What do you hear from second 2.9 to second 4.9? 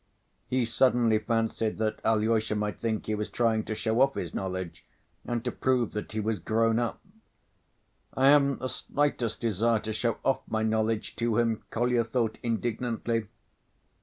he was trying to show off his knowledge